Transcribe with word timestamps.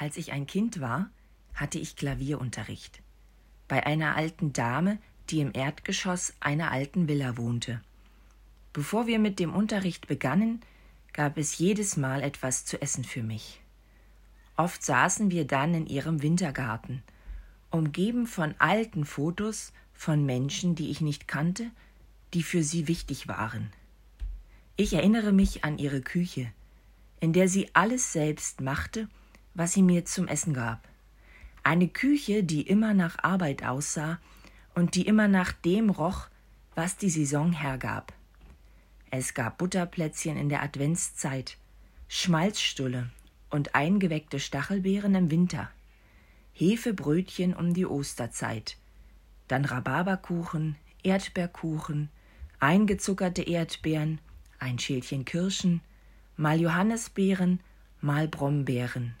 Als 0.00 0.16
ich 0.16 0.32
ein 0.32 0.46
Kind 0.46 0.80
war, 0.80 1.10
hatte 1.52 1.78
ich 1.78 1.94
Klavierunterricht. 1.94 3.02
Bei 3.68 3.84
einer 3.84 4.16
alten 4.16 4.54
Dame, 4.54 4.96
die 5.28 5.40
im 5.40 5.50
Erdgeschoss 5.52 6.32
einer 6.40 6.70
alten 6.72 7.06
Villa 7.06 7.36
wohnte. 7.36 7.82
Bevor 8.72 9.06
wir 9.06 9.18
mit 9.18 9.38
dem 9.38 9.52
Unterricht 9.52 10.06
begannen, 10.06 10.62
gab 11.12 11.36
es 11.36 11.58
jedes 11.58 11.98
Mal 11.98 12.22
etwas 12.22 12.64
zu 12.64 12.80
essen 12.80 13.04
für 13.04 13.22
mich. 13.22 13.60
Oft 14.56 14.82
saßen 14.82 15.30
wir 15.30 15.46
dann 15.46 15.74
in 15.74 15.86
ihrem 15.86 16.22
Wintergarten, 16.22 17.02
umgeben 17.70 18.26
von 18.26 18.54
alten 18.56 19.04
Fotos 19.04 19.74
von 19.92 20.24
Menschen, 20.24 20.74
die 20.74 20.90
ich 20.90 21.02
nicht 21.02 21.28
kannte, 21.28 21.70
die 22.32 22.42
für 22.42 22.62
sie 22.62 22.88
wichtig 22.88 23.28
waren. 23.28 23.70
Ich 24.76 24.94
erinnere 24.94 25.32
mich 25.32 25.62
an 25.62 25.76
ihre 25.76 26.00
Küche, 26.00 26.50
in 27.20 27.34
der 27.34 27.48
sie 27.48 27.68
alles 27.74 28.14
selbst 28.14 28.62
machte, 28.62 29.06
was 29.60 29.74
sie 29.74 29.82
mir 29.82 30.06
zum 30.06 30.26
Essen 30.26 30.54
gab. 30.54 30.88
Eine 31.62 31.86
Küche, 31.86 32.42
die 32.42 32.62
immer 32.62 32.94
nach 32.94 33.22
Arbeit 33.22 33.62
aussah 33.62 34.18
und 34.74 34.94
die 34.94 35.06
immer 35.06 35.28
nach 35.28 35.52
dem 35.52 35.90
roch, 35.90 36.28
was 36.74 36.96
die 36.96 37.10
Saison 37.10 37.52
hergab. 37.52 38.14
Es 39.10 39.34
gab 39.34 39.58
Butterplätzchen 39.58 40.38
in 40.38 40.48
der 40.48 40.62
Adventszeit, 40.62 41.58
Schmalzstulle 42.08 43.10
und 43.50 43.74
eingeweckte 43.74 44.40
Stachelbeeren 44.40 45.14
im 45.14 45.30
Winter, 45.30 45.70
Hefebrötchen 46.54 47.54
um 47.54 47.74
die 47.74 47.84
Osterzeit, 47.84 48.78
dann 49.46 49.66
Rhabarberkuchen, 49.66 50.76
Erdbeerkuchen, 51.02 52.08
eingezuckerte 52.60 53.42
Erdbeeren, 53.42 54.20
ein 54.58 54.78
Schälchen 54.78 55.26
Kirschen, 55.26 55.82
mal 56.38 56.58
Johannisbeeren, 56.58 57.60
mal 58.00 58.26
Brombeeren, 58.26 59.16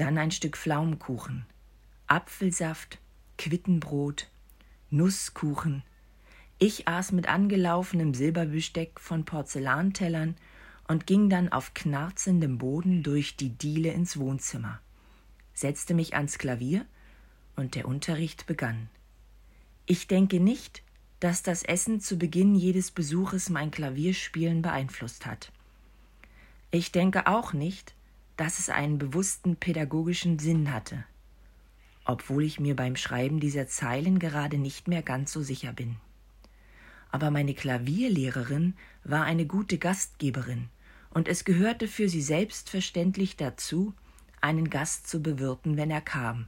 dann 0.00 0.18
ein 0.18 0.30
Stück 0.30 0.56
Pflaumenkuchen, 0.56 1.44
Apfelsaft, 2.06 2.98
Quittenbrot, 3.36 4.28
Nusskuchen, 4.90 5.82
ich 6.58 6.88
aß 6.88 7.12
mit 7.12 7.28
angelaufenem 7.28 8.14
Silberbesteck 8.14 9.00
von 9.00 9.24
Porzellantellern 9.24 10.36
und 10.88 11.06
ging 11.06 11.30
dann 11.30 11.50
auf 11.50 11.72
knarzendem 11.72 12.58
Boden 12.58 13.02
durch 13.02 13.36
die 13.36 13.50
Diele 13.50 13.92
ins 13.92 14.18
Wohnzimmer, 14.18 14.80
setzte 15.54 15.94
mich 15.94 16.14
ans 16.16 16.38
Klavier 16.38 16.84
und 17.56 17.74
der 17.74 17.86
Unterricht 17.86 18.46
begann. 18.46 18.88
Ich 19.86 20.06
denke 20.06 20.40
nicht, 20.40 20.82
dass 21.20 21.42
das 21.42 21.62
Essen 21.62 22.00
zu 22.00 22.18
Beginn 22.18 22.54
jedes 22.54 22.90
Besuches 22.90 23.50
mein 23.50 23.70
Klavierspielen 23.70 24.62
beeinflusst 24.62 25.26
hat. 25.26 25.52
Ich 26.70 26.92
denke 26.92 27.26
auch 27.26 27.52
nicht, 27.52 27.94
dass 28.40 28.58
es 28.58 28.70
einen 28.70 28.98
bewussten 28.98 29.56
pädagogischen 29.56 30.38
Sinn 30.38 30.72
hatte, 30.72 31.04
obwohl 32.04 32.42
ich 32.42 32.58
mir 32.58 32.74
beim 32.74 32.96
Schreiben 32.96 33.38
dieser 33.38 33.66
Zeilen 33.68 34.18
gerade 34.18 34.58
nicht 34.58 34.88
mehr 34.88 35.02
ganz 35.02 35.32
so 35.32 35.42
sicher 35.42 35.72
bin 35.72 35.96
aber 37.12 37.30
meine 37.30 37.54
Klavierlehrerin 37.54 38.74
war 39.04 39.24
eine 39.24 39.46
gute 39.46 39.78
Gastgeberin, 39.78 40.68
und 41.12 41.26
es 41.26 41.44
gehörte 41.44 41.88
für 41.88 42.08
sie 42.08 42.22
selbstverständlich 42.22 43.36
dazu, 43.36 43.94
einen 44.40 44.70
Gast 44.70 45.08
zu 45.08 45.20
bewirten, 45.20 45.76
wenn 45.76 45.90
er 45.90 46.00
kam, 46.00 46.46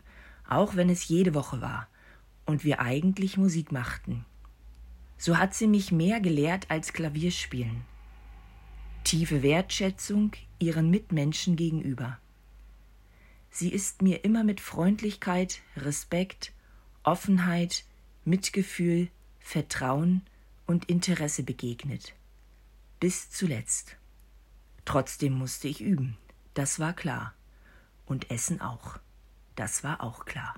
auch 0.49 0.77
wenn 0.77 0.89
es 0.89 1.09
jede 1.09 1.35
Woche 1.35 1.61
war, 1.61 1.89
und 2.47 2.65
wir 2.65 2.81
eigentlich 2.81 3.37
Musik 3.37 3.73
machten. 3.73 4.25
So 5.19 5.39
hat 5.39 5.55
sie 5.55 5.67
mich 5.67 5.93
mehr 5.93 6.21
gelehrt 6.21 6.67
als 6.71 6.93
Klavierspielen. 6.93 7.83
Tiefe 9.05 9.43
Wertschätzung 9.43 10.33
ihren 10.63 10.91
Mitmenschen 10.91 11.57
gegenüber. 11.57 12.19
Sie 13.51 13.71
ist 13.71 14.01
mir 14.01 14.25
immer 14.25 14.45
mit 14.45 14.61
Freundlichkeit, 14.61 15.61
Respekt, 15.77 16.53
Offenheit, 17.03 17.85
Mitgefühl, 18.25 19.09
Vertrauen 19.41 20.23
und 20.67 20.85
Interesse 20.87 21.43
begegnet. 21.43 22.15
Bis 23.01 23.29
zuletzt. 23.31 23.97
Trotzdem 24.85 25.33
musste 25.33 25.67
ich 25.67 25.81
üben, 25.81 26.17
das 26.55 26.79
war 26.79 26.93
klar. 26.93 27.35
Und 28.07 28.31
Essen 28.31 28.61
auch, 28.61 28.99
das 29.57 29.83
war 29.83 30.01
auch 30.01 30.25
klar. 30.25 30.55